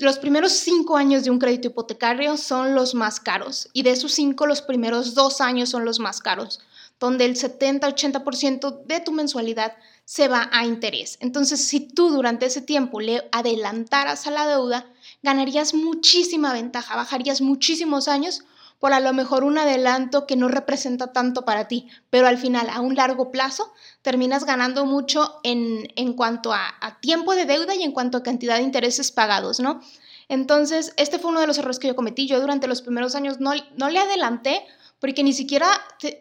los 0.00 0.18
primeros 0.18 0.52
cinco 0.52 0.96
años 0.96 1.24
de 1.24 1.30
un 1.30 1.38
crédito 1.38 1.68
hipotecario 1.68 2.36
son 2.36 2.74
los 2.74 2.94
más 2.94 3.20
caros 3.20 3.68
y 3.72 3.82
de 3.82 3.90
esos 3.90 4.12
cinco 4.12 4.46
los 4.46 4.62
primeros 4.62 5.14
dos 5.14 5.40
años 5.40 5.68
son 5.68 5.84
los 5.84 6.00
más 6.00 6.20
caros, 6.20 6.60
donde 6.98 7.24
el 7.26 7.36
70-80% 7.36 8.84
de 8.84 9.00
tu 9.00 9.12
mensualidad 9.12 9.76
se 10.06 10.28
va 10.28 10.48
a 10.52 10.64
interés. 10.64 11.18
Entonces, 11.20 11.66
si 11.66 11.80
tú 11.80 12.10
durante 12.10 12.46
ese 12.46 12.62
tiempo 12.62 13.00
le 13.00 13.28
adelantaras 13.32 14.26
a 14.28 14.30
la 14.30 14.46
deuda, 14.46 14.86
ganarías 15.22 15.74
muchísima 15.74 16.52
ventaja, 16.52 16.94
bajarías 16.94 17.40
muchísimos 17.40 18.06
años 18.06 18.44
por 18.78 18.92
a 18.92 19.00
lo 19.00 19.12
mejor 19.12 19.42
un 19.42 19.58
adelanto 19.58 20.26
que 20.26 20.36
no 20.36 20.46
representa 20.46 21.12
tanto 21.12 21.44
para 21.44 21.66
ti, 21.66 21.88
pero 22.08 22.28
al 22.28 22.38
final, 22.38 22.68
a 22.70 22.80
un 22.80 22.94
largo 22.94 23.32
plazo, 23.32 23.72
terminas 24.02 24.44
ganando 24.44 24.86
mucho 24.86 25.40
en, 25.42 25.88
en 25.96 26.12
cuanto 26.12 26.52
a, 26.52 26.98
tiempo 27.00 27.34
de 27.34 27.46
deuda 27.46 27.74
y 27.74 27.82
en 27.82 27.90
cuanto 27.90 28.18
a 28.18 28.22
cantidad 28.22 28.58
de 28.58 28.62
intereses 28.62 29.10
pagados, 29.10 29.58
¿no? 29.58 29.80
Entonces, 30.28 30.92
este 30.98 31.18
fue 31.18 31.30
uno 31.30 31.40
de 31.40 31.48
los 31.48 31.58
errores 31.58 31.80
que 31.80 31.88
yo 31.88 31.96
cometí. 31.96 32.26
Yo 32.26 32.40
durante 32.40 32.68
los 32.68 32.82
primeros 32.82 33.14
años 33.16 33.40
no, 33.40 33.52
no 33.76 33.88
le 33.88 33.98
adelanté 33.98 34.64
porque 35.00 35.22
ni 35.22 35.32
siquiera 35.32 35.68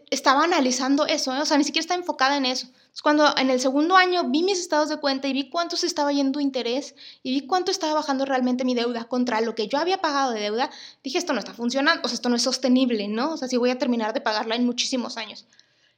estaba 0.10 0.44
analizando 0.44 1.06
eso, 1.06 1.36
¿eh? 1.36 1.40
o 1.40 1.46
sea, 1.46 1.58
ni 1.58 1.64
siquiera 1.64 1.82
estaba 1.82 2.00
enfocada 2.00 2.38
en 2.38 2.46
eso. 2.46 2.68
Cuando 3.02 3.38
en 3.38 3.50
el 3.50 3.60
segundo 3.60 3.98
año 3.98 4.24
vi 4.30 4.42
mis 4.42 4.60
estados 4.60 4.90
de 4.90 4.98
cuenta 4.98 5.28
y 5.28 5.34
vi 5.34 5.50
cuánto 5.50 5.76
se 5.76 5.86
estaba 5.86 6.12
yendo 6.12 6.40
interés 6.40 6.96
y 7.24 7.32
vi 7.32 7.46
cuánto 7.46 7.72
estaba 7.72 7.94
bajando 7.94 8.26
realmente 8.26 8.66
mi 8.66 8.74
deuda 8.74 9.06
contra 9.06 9.42
lo 9.42 9.54
que 9.54 9.68
yo 9.68 9.78
había 9.78 10.00
pagado 10.00 10.32
de 10.32 10.40
deuda, 10.40 10.70
dije, 11.04 11.18
esto 11.18 11.34
no 11.34 11.40
está 11.40 11.54
funcionando, 11.54 12.02
o 12.04 12.08
sea, 12.08 12.16
esto 12.16 12.30
no 12.30 12.36
es 12.36 12.44
sostenible, 12.44 13.08
¿no? 13.08 13.34
O 13.34 13.38
sea, 13.38 13.48
si 13.48 13.58
voy 13.58 13.70
a 13.70 13.78
terminar 13.78 14.14
de 14.14 14.22
pagarla 14.22 14.56
en 14.56 14.66
muchísimos 14.66 15.18
años. 15.18 15.46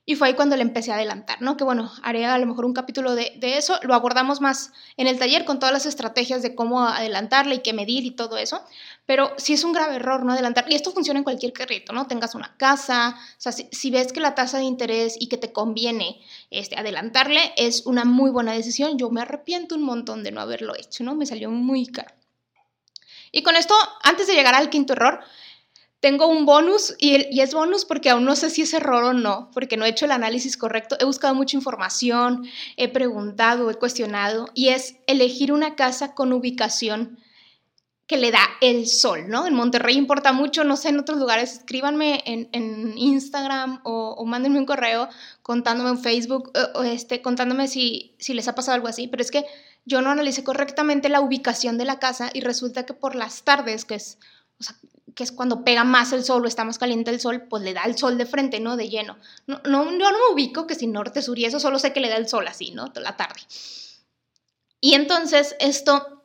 Y 0.10 0.16
fue 0.16 0.30
ahí 0.30 0.36
cuando 0.36 0.56
le 0.56 0.62
empecé 0.62 0.94
a 0.94 0.96
adelantar, 0.96 1.42
¿no? 1.42 1.58
Que 1.58 1.66
bueno, 1.66 1.92
haré 2.02 2.26
a 2.26 2.38
lo 2.38 2.46
mejor 2.46 2.64
un 2.64 2.72
capítulo 2.72 3.14
de, 3.14 3.34
de, 3.36 3.58
eso, 3.58 3.78
lo 3.84 3.94
abordamos 3.94 4.40
más 4.40 4.72
en 4.96 5.06
el 5.06 5.20
taller 5.20 5.44
con 5.44 5.60
todas 5.60 5.74
las 5.74 5.86
estrategias 5.86 6.42
de 6.42 6.56
cómo 6.56 6.82
adelantarle 6.82 7.56
y 7.56 7.60
qué 7.60 7.74
medir 7.74 8.06
y 8.06 8.12
todo 8.12 8.38
eso, 8.38 8.64
pero 9.06 9.34
sí 9.36 9.52
es 9.52 9.66
un 9.66 9.74
grave 9.74 9.98
error 9.98 10.24
no 10.24 10.32
adelantar, 10.32 10.64
y 10.70 10.76
esto 10.76 10.94
funciona 10.94 11.18
en 11.18 11.26
cualquier 11.26 11.52
crédito, 11.52 11.92
¿no? 11.92 12.08
Tengas 12.08 12.36
una 12.36 12.56
casa, 12.56 13.18
o 13.20 13.36
sea, 13.42 13.52
si, 13.52 13.92
ves 13.92 14.14
que 14.14 14.22
la 14.22 14.34
tasa 14.34 14.60
de 14.60 14.64
interés 14.64 15.18
y 15.20 15.28
que 15.28 15.36
te 15.36 15.52
conviene 15.52 16.22
este, 16.52 16.78
adelantarle, 16.78 17.42
es 17.58 17.86
una 17.86 18.06
muy 18.06 18.32
buena 18.32 18.54
decisión, 18.54 18.98
yo 18.98 19.10
me 19.10 19.20
arrepiento 19.20 19.76
un 19.76 19.84
montón 19.84 20.24
de 20.24 20.32
no 20.32 20.40
haberlo 20.40 20.74
hecho, 20.74 21.04
¿no? 21.04 21.16
Me 21.16 21.26
salió 21.26 21.52
muy 21.52 21.86
caro. 21.86 22.16
Y 23.34 23.44
con 23.44 23.58
esto, 23.58 23.76
antes 24.04 24.28
de 24.28 24.36
llegar 24.36 24.56
al 24.56 24.70
quinto 24.70 24.94
error, 24.94 25.20
tengo 26.00 26.28
un 26.28 26.46
bonus 26.46 26.96
y, 27.00 27.40
es 27.40 27.54
bonus 27.54 27.86
porque 27.86 28.10
aún 28.10 28.26
no 28.26 28.36
sé 28.36 28.50
si 28.50 28.62
es 28.62 28.74
error 28.74 29.04
o 29.04 29.14
no, 29.14 29.50
porque 29.54 29.78
no 29.78 29.86
he 29.86 29.90
hecho 29.90 30.06
el 30.06 30.12
análisis 30.12 30.58
correcto. 30.58 30.96
He 31.00 31.06
buscado 31.06 31.34
mucha 31.34 31.58
información, 31.58 32.48
he 32.76 32.88
preguntado, 32.88 33.70
he 33.72 33.76
cuestionado 33.76 34.48
y 34.54 34.70
es 34.70 34.98
elegir 35.08 35.52
una 35.52 35.76
casa 35.76 36.14
con 36.14 36.34
ubicación 36.34 37.20
que 38.06 38.16
le 38.16 38.32
da 38.32 38.40
el 38.62 38.88
sol, 38.88 39.28
¿no? 39.28 39.46
En 39.48 39.54
Monterrey 39.54 39.98
importa 39.98 40.32
mucho, 40.32 40.64
no 40.64 40.78
sé, 40.78 40.90
en 40.90 41.00
otros 41.00 41.18
lugares, 41.18 41.54
escríbanme 41.56 42.24
en, 42.26 42.98
Instagram 42.98 43.82
o, 43.84 44.24
mándenme 44.26 44.60
un 44.60 44.66
correo 44.66 45.10
contándome 45.42 45.90
en 45.90 46.00
Facebook, 46.00 46.54
o, 46.76 46.84
este, 46.84 47.22
contándome 47.22 47.68
si, 47.68 48.16
si 48.18 48.34
les 48.34 48.48
ha 48.48 48.56
pasado 48.56 48.76
algo 48.76 48.88
así, 48.88 49.10
pero 49.10 49.22
es 49.22 49.30
que 49.30 49.46
yo 49.84 50.02
no 50.02 50.10
analicé 50.10 50.46
correctamente 50.46 51.10
la 51.10 51.20
ubicación 51.20 51.78
de 51.78 51.84
la 51.84 52.00
casa 52.00 52.30
y 52.34 52.40
resulta 52.40 52.86
que 52.86 52.94
por 52.94 53.14
las 53.14 53.44
tardes, 53.44 53.84
que 53.84 53.96
es, 53.96 54.20
que 55.18 55.24
es 55.24 55.32
cuando 55.32 55.64
pega 55.64 55.84
más 55.84 56.14
el 56.14 56.24
sol 56.24 56.46
o 56.46 56.48
está 56.48 56.64
más 56.64 56.78
caliente 56.78 57.10
el 57.10 57.20
sol, 57.20 57.48
pues 57.50 57.64
le 57.64 57.74
da 57.74 57.86
el 57.86 57.98
sol 57.98 58.20
de 58.20 58.28
frente, 58.28 58.60
¿no? 58.60 58.78
De 58.78 58.88
lleno. 58.88 59.18
No, 59.48 59.60
no, 59.66 59.86
yo 59.86 60.12
no 60.12 60.12
me 60.12 60.34
ubico 60.34 60.68
que 60.68 60.76
si 60.76 60.86
norte, 60.86 61.24
sur 61.24 61.40
y 61.40 61.46
eso, 61.46 61.60
solo 61.60 61.80
sé 61.80 61.92
que 61.92 62.00
le 62.00 62.10
da 62.10 62.18
el 62.18 62.30
sol 62.30 62.48
así, 62.48 62.70
¿no? 62.70 62.94
La 62.94 63.18
tarde. 63.18 63.42
Y 64.80 64.94
entonces 64.94 65.56
esto 65.60 66.22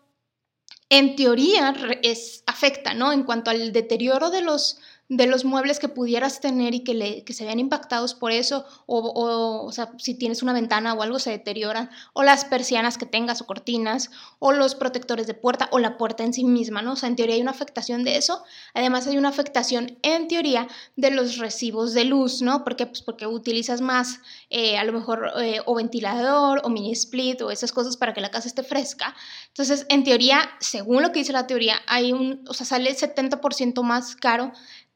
en 0.91 1.17
teoría 1.17 1.75
es, 2.03 2.45
afecta, 2.47 2.93
¿no? 2.93 3.15
En 3.15 3.23
cuanto 3.23 3.51
al 3.51 3.73
deterioro 3.73 4.29
de 4.29 4.43
los, 4.43 4.79
de 5.15 5.27
los 5.27 5.45
muebles 5.45 5.79
que 5.79 5.89
pudieras 5.89 6.41
tener 6.41 6.75
y 6.75 6.81
que, 6.81 6.95
le, 6.95 7.23
que 7.23 7.35
se 7.35 7.45
vean 7.45 7.59
impactados 7.59 8.15
por 8.15 8.33
eso, 8.33 8.65
o, 8.87 9.13
o, 9.15 9.71
si 9.99 10.15
tienes 10.15 10.43
una 10.43 10.55
ventana 10.55 10.95
o 10.95 11.03
algo 11.03 11.19
se 11.19 11.29
deterioran, 11.29 11.91
o 12.15 12.23
las 12.23 12.47
persianas 12.47 12.97
que 12.97 13.05
tengas 13.05 13.43
o 13.43 13.47
cortinas, 13.47 14.11
o 14.39 14.53
los 14.53 14.75
protectores 14.75 15.27
de 15.27 15.35
puerta, 15.35 15.69
o 15.71 15.79
la 15.79 15.99
puerta 15.99 16.25
en 16.25 16.33
sí 16.33 16.45
misma, 16.45 16.81
¿no? 16.81 16.95
O 16.95 16.97
sea, 16.97 17.11
en 17.11 17.17
teoría 17.17 17.35
hay 17.35 17.43
una 17.43 17.51
afectación 17.51 18.05
de 18.05 18.17
eso. 18.17 18.43
Además 18.73 19.07
hay 19.07 19.19
una 19.19 19.29
afectación, 19.29 19.99
en 20.01 20.29
teoría, 20.29 20.67
de 20.97 21.11
los 21.11 21.37
recibos 21.37 21.93
de 21.93 22.05
luz, 22.05 22.41
¿no? 22.41 22.65
¿Por 22.65 22.77
qué? 22.77 22.87
Pues 22.87 23.03
porque 23.03 23.27
utilizas 23.27 23.83
más, 23.83 24.21
eh, 24.49 24.79
a 24.79 24.85
lo 24.85 24.95
mejor, 24.95 25.31
eh, 25.43 25.61
o 25.67 25.75
ventilador, 25.75 26.63
o 26.65 26.71
mini 26.71 26.93
split, 26.93 27.43
o 27.43 27.51
esas 27.51 27.71
cosas 27.73 27.99
para 27.99 28.15
que 28.15 28.23
la 28.23 28.31
casa 28.31 28.49
esté 28.49 28.63
fresca. 28.63 29.15
Entonces, 29.49 29.85
en 29.91 30.05
teoría, 30.05 30.49
según 30.61 31.03
lo 31.03 31.13
que 31.13 31.19
dice 31.19 31.35
la 31.35 31.47
teoría, 31.47 31.77
hay 31.87 32.13
un, 32.13 32.43
o 32.49 32.55
sea, 32.55 32.65
sale 32.65 32.97
70% 32.97 33.83
más 33.83 34.17
caro 34.17 34.53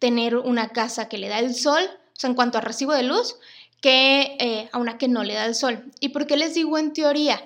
tener 0.06 0.36
una 0.36 0.68
casa 0.68 1.08
que 1.08 1.18
le 1.18 1.28
da 1.28 1.40
el 1.40 1.52
sol, 1.52 1.82
o 1.82 2.20
sea, 2.20 2.30
en 2.30 2.36
cuanto 2.36 2.58
a 2.58 2.60
recibo 2.60 2.92
de 2.92 3.02
luz, 3.02 3.34
que 3.80 4.36
eh, 4.38 4.68
a 4.70 4.78
una 4.78 4.98
que 4.98 5.08
no 5.08 5.24
le 5.24 5.34
da 5.34 5.46
el 5.46 5.56
sol. 5.56 5.84
¿Y 5.98 6.10
por 6.10 6.28
qué 6.28 6.36
les 6.36 6.54
digo 6.54 6.78
en 6.78 6.92
teoría? 6.92 7.42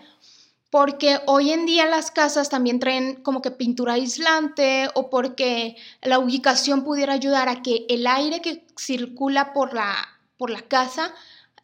Porque 0.68 1.20
hoy 1.26 1.52
en 1.52 1.64
día 1.64 1.86
las 1.86 2.10
casas 2.10 2.50
también 2.50 2.78
traen 2.78 3.22
como 3.22 3.40
que 3.40 3.50
pintura 3.50 3.94
aislante 3.94 4.90
o 4.94 5.08
porque 5.08 5.76
la 6.02 6.18
ubicación 6.18 6.84
pudiera 6.84 7.14
ayudar 7.14 7.48
a 7.48 7.62
que 7.62 7.86
el 7.88 8.06
aire 8.06 8.42
que 8.42 8.66
circula 8.78 9.54
por 9.54 9.72
la, 9.72 9.96
por 10.36 10.50
la 10.50 10.60
casa 10.60 11.14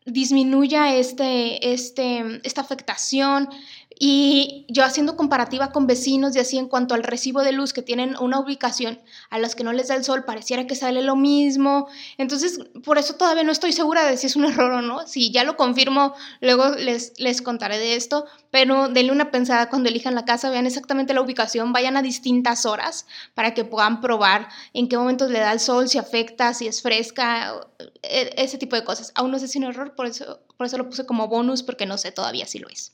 disminuya 0.07 0.97
este, 0.97 1.75
este, 1.75 2.41
esta 2.43 2.63
afectación. 2.63 3.51
Y 3.99 4.67
yo 4.69 4.85
haciendo 4.85 5.17
comparativa 5.17 5.73
con 5.73 5.87
vecinos 5.87 6.37
y 6.37 6.39
así 6.39 6.59
en 6.59 6.69
cuanto 6.69 6.95
al 6.95 7.03
recibo 7.03 7.43
de 7.43 7.53
luz 7.53 7.73
que 7.73 7.81
tienen 7.81 8.15
una 8.21 8.39
ubicación 8.39 9.01
a 9.31 9.39
las 9.39 9.55
que 9.55 9.65
no 9.65 9.73
les 9.73 9.89
da 9.89 9.95
el 9.95 10.05
sol, 10.05 10.25
pareciera 10.25 10.67
que 10.67 10.75
sale 10.75 11.01
lo 11.03 11.17
mismo. 11.17 11.89
Entonces, 12.19 12.61
por 12.85 12.99
eso 12.99 13.15
todavía 13.15 13.43
no 13.43 13.53
estoy 13.53 13.73
segura 13.73 14.05
de 14.05 14.19
si 14.19 14.27
es 14.27 14.37
un 14.37 14.45
error 14.45 14.71
o 14.71 14.83
no. 14.83 15.07
Si 15.07 15.31
ya 15.31 15.45
lo 15.45 15.57
confirmo, 15.57 16.15
luego 16.43 16.69
les, 16.71 17.15
les 17.19 17.41
contaré 17.41 17.79
de 17.79 17.95
esto. 17.95 18.27
Pero 18.51 18.89
denle 18.89 19.13
una 19.13 19.31
pensada 19.31 19.71
cuando 19.71 19.89
elijan 19.89 20.15
la 20.15 20.27
casa, 20.27 20.51
vean 20.51 20.67
exactamente 20.67 21.15
la 21.15 21.23
ubicación, 21.23 21.73
vayan 21.73 21.97
a 21.97 22.03
distintas 22.03 22.67
horas 22.67 23.07
para 23.35 23.55
que 23.55 23.65
puedan 23.65 24.03
probar 24.03 24.49
en 24.75 24.89
qué 24.89 24.99
momentos 24.99 25.31
le 25.31 25.39
da 25.39 25.53
el 25.53 25.61
sol, 25.61 25.89
si 25.89 25.97
afecta, 25.97 26.53
si 26.53 26.67
es 26.67 26.83
fresca, 26.83 27.61
e, 28.03 28.35
ese 28.37 28.59
tipo 28.59 28.77
de 28.77 28.85
cosas. 28.85 29.13
Aún 29.15 29.31
no 29.31 29.39
sé 29.39 29.49
si 29.49 29.59
es 29.59 29.65
un 29.65 29.71
error, 29.71 29.95
por 29.95 30.05
eso, 30.05 30.41
por 30.59 30.67
eso 30.67 30.77
lo 30.77 30.87
puse 30.87 31.07
como 31.07 31.29
bonus, 31.29 31.63
porque 31.63 31.87
no 31.87 31.97
sé 31.97 32.13
todavía 32.13 32.47
si 32.47 32.59
lo 32.59 32.69
es. 32.69 32.93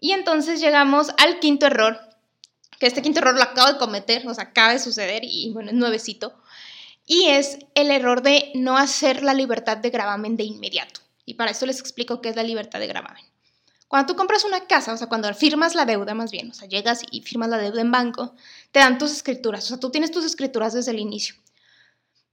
Y 0.00 0.12
entonces 0.12 0.60
llegamos 0.60 1.10
al 1.18 1.38
quinto 1.40 1.66
error, 1.66 2.00
que 2.78 2.86
este 2.86 3.02
quinto 3.02 3.20
error 3.20 3.34
lo 3.34 3.42
acabo 3.42 3.72
de 3.72 3.78
cometer, 3.78 4.26
o 4.26 4.34
sea, 4.34 4.44
acaba 4.44 4.72
de 4.72 4.78
suceder 4.78 5.22
y 5.24 5.50
bueno, 5.52 5.70
es 5.70 5.76
nuevecito. 5.76 6.34
Y 7.06 7.26
es 7.26 7.58
el 7.74 7.90
error 7.90 8.22
de 8.22 8.50
no 8.54 8.76
hacer 8.78 9.22
la 9.22 9.34
libertad 9.34 9.76
de 9.76 9.90
gravamen 9.90 10.36
de 10.36 10.44
inmediato. 10.44 11.00
Y 11.26 11.34
para 11.34 11.50
esto 11.50 11.66
les 11.66 11.80
explico 11.80 12.20
qué 12.20 12.30
es 12.30 12.36
la 12.36 12.42
libertad 12.42 12.80
de 12.80 12.86
gravamen. 12.86 13.24
Cuando 13.88 14.12
tú 14.12 14.16
compras 14.16 14.44
una 14.44 14.66
casa, 14.66 14.92
o 14.92 14.96
sea, 14.96 15.08
cuando 15.08 15.34
firmas 15.34 15.74
la 15.74 15.84
deuda 15.84 16.14
más 16.14 16.30
bien, 16.30 16.52
o 16.52 16.54
sea, 16.54 16.68
llegas 16.68 17.02
y 17.10 17.22
firmas 17.22 17.50
la 17.50 17.58
deuda 17.58 17.80
en 17.80 17.90
banco, 17.90 18.36
te 18.70 18.78
dan 18.78 18.98
tus 18.98 19.10
escrituras, 19.10 19.64
o 19.64 19.68
sea, 19.68 19.80
tú 19.80 19.90
tienes 19.90 20.12
tus 20.12 20.24
escrituras 20.24 20.72
desde 20.72 20.92
el 20.92 21.00
inicio. 21.00 21.34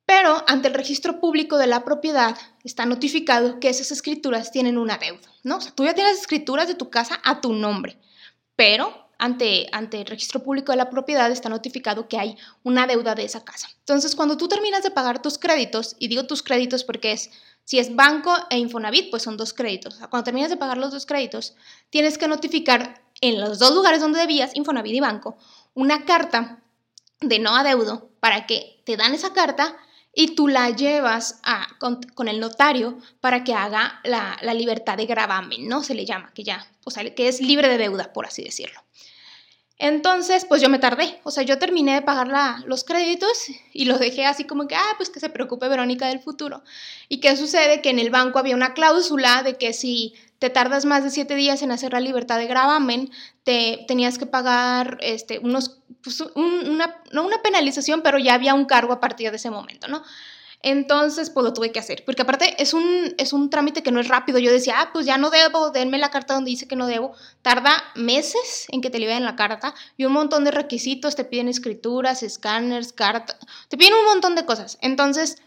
Pero 0.07 0.41
ante 0.47 0.69
el 0.69 0.73
registro 0.73 1.19
público 1.19 1.57
de 1.57 1.67
la 1.67 1.83
propiedad 1.83 2.37
está 2.63 2.85
notificado 2.85 3.59
que 3.59 3.67
esas 3.67 3.91
escrituras 3.91 4.51
tienen 4.53 4.77
una 4.77 4.97
deuda, 4.97 5.29
¿no? 5.43 5.57
O 5.57 5.61
sea, 5.61 5.73
tú 5.73 5.83
ya 5.83 5.93
tienes 5.93 6.21
escrituras 6.21 6.69
de 6.69 6.75
tu 6.75 6.89
casa 6.89 7.19
a 7.25 7.41
tu 7.41 7.51
nombre, 7.51 7.99
pero 8.55 9.09
ante, 9.17 9.67
ante 9.73 9.99
el 9.99 10.05
registro 10.05 10.41
público 10.41 10.71
de 10.71 10.77
la 10.77 10.89
propiedad 10.89 11.29
está 11.29 11.49
notificado 11.49 12.07
que 12.07 12.17
hay 12.17 12.37
una 12.63 12.87
deuda 12.87 13.15
de 13.15 13.25
esa 13.25 13.43
casa. 13.43 13.67
Entonces, 13.79 14.15
cuando 14.15 14.37
tú 14.37 14.47
terminas 14.47 14.81
de 14.81 14.91
pagar 14.91 15.21
tus 15.21 15.37
créditos, 15.37 15.97
y 15.99 16.07
digo 16.07 16.25
tus 16.25 16.41
créditos 16.41 16.85
porque 16.85 17.11
es, 17.11 17.29
si 17.65 17.77
es 17.77 17.93
banco 17.93 18.33
e 18.49 18.59
Infonavit, 18.59 19.09
pues 19.09 19.23
son 19.23 19.35
dos 19.35 19.53
créditos. 19.53 19.95
O 19.95 19.97
sea, 19.97 20.07
cuando 20.07 20.23
terminas 20.23 20.49
de 20.49 20.55
pagar 20.55 20.77
los 20.77 20.93
dos 20.93 21.05
créditos, 21.05 21.53
tienes 21.89 22.17
que 22.17 22.29
notificar 22.29 23.03
en 23.19 23.41
los 23.41 23.59
dos 23.59 23.75
lugares 23.75 23.99
donde 23.99 24.19
debías, 24.19 24.55
Infonavit 24.55 24.95
y 24.95 25.01
banco, 25.01 25.37
una 25.73 26.05
carta 26.05 26.63
de 27.19 27.39
no 27.39 27.57
adeudo 27.57 28.09
para 28.21 28.45
que 28.45 28.81
te 28.85 28.95
dan 28.95 29.13
esa 29.13 29.33
carta 29.33 29.75
y 30.19 30.33
tú 30.33 30.47
la 30.47 30.71
llevas 30.71 31.39
a, 31.43 31.67
con, 31.77 32.27
el 32.27 32.39
notario 32.39 32.97
para 33.21 33.43
que 33.43 33.53
haga 33.53 34.01
la, 34.03 34.35
la, 34.41 34.55
libertad 34.55 34.97
de 34.97 35.05
gravamen, 35.05 35.67
¿no? 35.67 35.83
Se 35.83 35.93
le 35.93 36.07
llama, 36.07 36.31
que 36.33 36.43
ya, 36.43 36.65
o 36.85 36.89
sea, 36.89 37.13
que 37.13 37.27
es 37.27 37.39
libre 37.39 37.69
de 37.69 37.77
deuda, 37.77 38.13
por 38.13 38.25
así 38.25 38.43
decirlo. 38.43 38.81
Entonces, 39.77 40.45
pues 40.45 40.59
yo 40.59 40.69
me 40.69 40.79
tardé, 40.79 41.19
o 41.23 41.29
sea, 41.29 41.43
yo 41.43 41.59
terminé 41.59 41.93
de 41.93 42.01
pagar 42.01 42.29
la, 42.29 42.63
los 42.65 42.83
créditos 42.83 43.37
y 43.73 43.85
lo 43.85 43.99
dejé 43.99 44.25
así 44.25 44.45
como 44.45 44.67
que, 44.67 44.73
ah, 44.73 44.93
pues 44.97 45.11
que 45.11 45.19
se 45.19 45.29
preocupe 45.29 45.69
Verónica 45.69 46.07
del 46.07 46.19
futuro. 46.19 46.63
¿Y 47.09 47.19
qué 47.19 47.37
sucede? 47.37 47.83
Que 47.83 47.91
en 47.91 47.99
el 47.99 48.09
banco 48.09 48.39
había 48.39 48.55
una 48.55 48.73
cláusula 48.73 49.43
de 49.43 49.59
que 49.59 49.71
si 49.71 50.15
te 50.39 50.49
tardas 50.49 50.85
más 50.85 51.03
de 51.03 51.09
siete 51.09 51.35
días 51.35 51.61
en 51.61 51.71
hacer 51.71 51.93
la 51.93 51.99
libertad 51.99 52.37
de 52.37 52.47
gravamen, 52.47 53.11
te 53.43 53.85
tenías 53.87 54.17
que 54.17 54.25
pagar 54.25 54.97
este, 55.01 55.39
unos, 55.39 55.79
pues, 56.03 56.21
una, 56.35 57.01
no 57.11 57.25
una 57.25 57.41
penalización, 57.41 58.01
pero 58.01 58.19
ya 58.19 58.33
había 58.33 58.53
un 58.53 58.65
cargo 58.65 58.93
a 58.93 58.99
partir 58.99 59.31
de 59.31 59.37
ese 59.37 59.49
momento, 59.49 59.87
¿no? 59.87 60.03
Entonces, 60.63 61.29
pues 61.29 61.43
lo 61.43 61.53
tuve 61.53 61.71
que 61.71 61.79
hacer, 61.79 62.03
porque 62.03 62.23
aparte 62.23 62.61
es 62.61 62.73
un, 62.73 63.13
es 63.19 63.31
un 63.31 63.49
trámite 63.49 63.83
que 63.83 63.91
no 63.91 63.99
es 63.99 64.07
rápido. 64.07 64.39
Yo 64.39 64.51
decía, 64.51 64.81
ah, 64.81 64.89
pues 64.91 65.05
ya 65.05 65.17
no 65.17 65.29
debo, 65.29 65.69
denme 65.69 65.99
la 65.99 66.09
carta 66.09 66.33
donde 66.33 66.49
dice 66.49 66.67
que 66.67 66.75
no 66.75 66.87
debo. 66.87 67.13
Tarda 67.43 67.83
meses 67.95 68.65
en 68.69 68.81
que 68.81 68.89
te 68.89 68.97
liberen 68.97 69.23
la 69.23 69.35
carta 69.35 69.75
y 69.97 70.05
un 70.05 70.13
montón 70.13 70.43
de 70.43 70.51
requisitos, 70.51 71.15
te 71.15 71.25
piden 71.25 71.47
escrituras, 71.47 72.23
escáneres, 72.23 72.91
cartas, 72.91 73.37
te 73.69 73.77
piden 73.77 73.93
un 73.93 74.05
montón 74.05 74.33
de 74.35 74.45
cosas. 74.45 74.79
Entonces, 74.81 75.37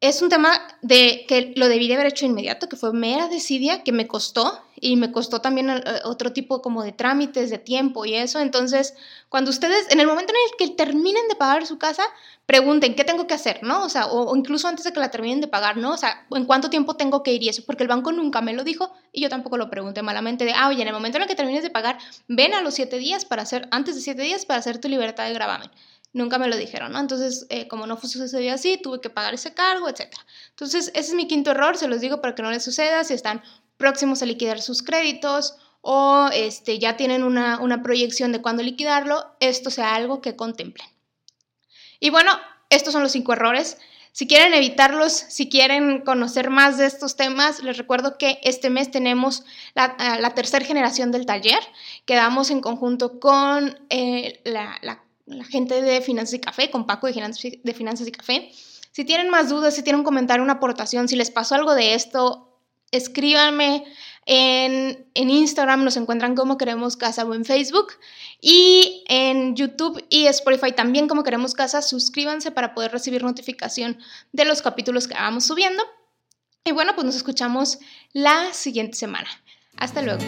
es 0.00 0.20
un 0.20 0.28
tema 0.28 0.60
de 0.82 1.24
que 1.26 1.54
lo 1.56 1.68
debí 1.68 1.88
de 1.88 1.94
haber 1.94 2.08
hecho 2.08 2.26
inmediato, 2.26 2.68
que 2.68 2.76
fue 2.76 2.92
mera 2.92 3.28
desidia, 3.28 3.82
que 3.82 3.92
me 3.92 4.06
costó 4.06 4.62
y 4.78 4.96
me 4.96 5.10
costó 5.10 5.40
también 5.40 5.70
eh, 5.70 5.82
otro 6.04 6.34
tipo 6.34 6.60
como 6.60 6.82
de 6.82 6.92
trámites, 6.92 7.48
de 7.48 7.56
tiempo 7.56 8.04
y 8.04 8.14
eso. 8.14 8.40
Entonces, 8.40 8.94
cuando 9.30 9.50
ustedes, 9.50 9.90
en 9.90 10.00
el 10.00 10.06
momento 10.06 10.34
en 10.34 10.36
el 10.50 10.56
que 10.68 10.76
terminen 10.76 11.26
de 11.28 11.34
pagar 11.34 11.66
su 11.66 11.78
casa, 11.78 12.02
pregunten 12.44 12.94
qué 12.94 13.04
tengo 13.04 13.26
que 13.26 13.32
hacer, 13.32 13.60
¿no? 13.62 13.84
O 13.84 13.88
sea, 13.88 14.06
o, 14.06 14.36
incluso 14.36 14.68
antes 14.68 14.84
de 14.84 14.92
que 14.92 15.00
la 15.00 15.10
terminen 15.10 15.40
de 15.40 15.48
pagar, 15.48 15.78
¿no? 15.78 15.92
O 15.92 15.96
sea, 15.96 16.26
en 16.30 16.44
cuánto 16.44 16.68
tiempo 16.68 16.96
tengo 16.96 17.22
que 17.22 17.32
ir 17.32 17.42
y 17.42 17.48
eso, 17.48 17.62
porque 17.64 17.82
el 17.82 17.88
banco 17.88 18.12
nunca 18.12 18.42
me 18.42 18.52
lo 18.52 18.64
dijo 18.64 18.92
y 19.12 19.22
yo 19.22 19.30
tampoco 19.30 19.56
lo 19.56 19.70
pregunté 19.70 20.02
malamente 20.02 20.44
de, 20.44 20.52
ah, 20.52 20.68
oye, 20.68 20.82
en 20.82 20.88
el 20.88 20.94
momento 20.94 21.16
en 21.16 21.22
el 21.22 21.28
que 21.28 21.34
termines 21.34 21.62
de 21.62 21.70
pagar, 21.70 21.98
ven 22.28 22.52
a 22.52 22.60
los 22.60 22.74
siete 22.74 22.98
días 22.98 23.24
para 23.24 23.42
hacer, 23.42 23.66
antes 23.70 23.94
de 23.94 24.02
siete 24.02 24.22
días 24.22 24.44
para 24.44 24.60
hacer 24.60 24.78
tu 24.78 24.88
libertad 24.88 25.24
de 25.24 25.32
gravamen 25.32 25.70
nunca 26.12 26.38
me 26.38 26.48
lo 26.48 26.56
dijeron, 26.56 26.92
¿no? 26.92 26.98
Entonces, 26.98 27.46
eh, 27.50 27.68
como 27.68 27.86
no 27.86 28.00
sucedió 28.00 28.54
así, 28.54 28.78
tuve 28.82 29.00
que 29.00 29.10
pagar 29.10 29.34
ese 29.34 29.54
cargo, 29.54 29.88
etc. 29.88 30.14
Entonces, 30.50 30.90
ese 30.94 31.10
es 31.10 31.14
mi 31.14 31.28
quinto 31.28 31.50
error, 31.50 31.76
se 31.76 31.88
los 31.88 32.00
digo 32.00 32.20
para 32.20 32.34
que 32.34 32.42
no 32.42 32.50
les 32.50 32.64
suceda, 32.64 33.04
si 33.04 33.14
están 33.14 33.42
próximos 33.76 34.22
a 34.22 34.26
liquidar 34.26 34.60
sus 34.60 34.82
créditos 34.82 35.56
o 35.82 36.28
este, 36.32 36.78
ya 36.78 36.96
tienen 36.96 37.22
una, 37.22 37.60
una 37.60 37.82
proyección 37.82 38.32
de 38.32 38.42
cuándo 38.42 38.62
liquidarlo, 38.62 39.36
esto 39.40 39.70
sea 39.70 39.94
algo 39.94 40.20
que 40.20 40.34
contemplen. 40.34 40.88
Y 42.00 42.10
bueno, 42.10 42.32
estos 42.70 42.92
son 42.92 43.02
los 43.02 43.12
cinco 43.12 43.32
errores. 43.32 43.78
Si 44.12 44.26
quieren 44.26 44.54
evitarlos, 44.54 45.12
si 45.12 45.48
quieren 45.48 46.00
conocer 46.00 46.48
más 46.48 46.78
de 46.78 46.86
estos 46.86 47.16
temas, 47.16 47.62
les 47.62 47.76
recuerdo 47.76 48.16
que 48.16 48.40
este 48.42 48.70
mes 48.70 48.90
tenemos 48.90 49.44
la, 49.74 49.94
la 50.18 50.34
tercera 50.34 50.64
generación 50.64 51.12
del 51.12 51.26
taller 51.26 51.60
que 52.06 52.14
damos 52.14 52.50
en 52.50 52.62
conjunto 52.62 53.20
con 53.20 53.78
eh, 53.90 54.40
la, 54.44 54.78
la 54.80 55.05
la 55.26 55.44
gente 55.44 55.82
de 55.82 56.00
Finanzas 56.00 56.34
y 56.34 56.40
Café, 56.40 56.70
con 56.70 56.86
Paco 56.86 57.06
de 57.06 57.12
Finanzas, 57.74 58.08
y 58.08 58.12
Café. 58.12 58.50
Si 58.92 59.04
tienen 59.04 59.28
más 59.28 59.50
dudas, 59.50 59.74
si 59.74 59.82
tienen 59.82 60.00
un 60.00 60.04
comentario, 60.04 60.42
una 60.42 60.54
aportación, 60.54 61.08
si 61.08 61.16
les 61.16 61.30
pasó 61.30 61.54
algo 61.54 61.74
de 61.74 61.94
esto, 61.94 62.58
escríbanme 62.92 63.84
en, 64.24 65.06
en, 65.14 65.30
Instagram, 65.30 65.84
nos 65.84 65.96
encuentran 65.96 66.34
como 66.34 66.56
Queremos 66.56 66.96
Casa 66.96 67.24
o 67.24 67.34
en 67.34 67.44
Facebook. 67.44 67.92
Y 68.40 69.04
en 69.08 69.54
YouTube 69.54 70.02
y 70.08 70.26
Spotify 70.26 70.72
también 70.72 71.08
como 71.08 71.24
Queremos 71.24 71.54
Casa, 71.54 71.82
suscríbanse 71.82 72.52
para 72.52 72.74
poder 72.74 72.92
recibir 72.92 73.22
notificación 73.22 73.98
de 74.32 74.44
los 74.44 74.62
capítulos 74.62 75.08
que 75.08 75.14
vamos 75.14 75.44
subiendo. 75.44 75.82
Y 76.64 76.72
bueno, 76.72 76.94
pues 76.94 77.04
nos 77.04 77.16
escuchamos 77.16 77.78
la 78.12 78.52
siguiente 78.52 78.96
semana. 78.96 79.28
Hasta 79.76 80.02
luego. 80.02 80.24